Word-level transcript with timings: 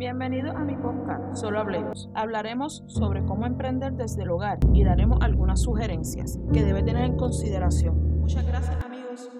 Bienvenido 0.00 0.56
a 0.56 0.64
mi 0.64 0.76
podcast, 0.76 1.36
Solo 1.36 1.60
Hablemos. 1.60 2.08
Hablaremos 2.14 2.82
sobre 2.86 3.22
cómo 3.22 3.44
emprender 3.44 3.92
desde 3.92 4.22
el 4.22 4.30
hogar 4.30 4.58
y 4.72 4.82
daremos 4.82 5.18
algunas 5.20 5.60
sugerencias 5.60 6.38
que 6.54 6.64
debe 6.64 6.82
tener 6.82 7.04
en 7.04 7.18
consideración. 7.18 8.18
Muchas 8.18 8.46
gracias, 8.46 8.82
amigos. 8.82 8.99